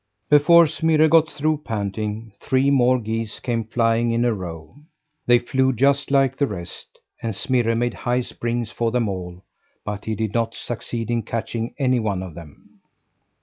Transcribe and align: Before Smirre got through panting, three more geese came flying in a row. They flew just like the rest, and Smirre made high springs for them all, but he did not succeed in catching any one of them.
Before 0.31 0.65
Smirre 0.65 1.07
got 1.07 1.29
through 1.29 1.57
panting, 1.57 2.31
three 2.39 2.71
more 2.71 2.99
geese 2.99 3.39
came 3.39 3.63
flying 3.65 4.09
in 4.09 4.25
a 4.25 4.33
row. 4.33 4.71
They 5.27 5.37
flew 5.37 5.73
just 5.73 6.09
like 6.09 6.35
the 6.35 6.47
rest, 6.47 6.97
and 7.21 7.35
Smirre 7.35 7.75
made 7.75 7.93
high 7.93 8.21
springs 8.21 8.71
for 8.71 8.89
them 8.89 9.07
all, 9.07 9.43
but 9.85 10.05
he 10.05 10.15
did 10.15 10.33
not 10.33 10.55
succeed 10.55 11.11
in 11.11 11.21
catching 11.21 11.75
any 11.77 11.99
one 11.99 12.23
of 12.23 12.33
them. 12.33 12.79